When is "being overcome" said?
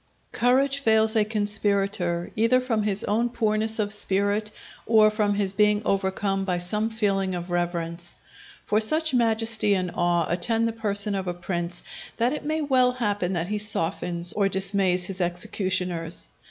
5.53-6.43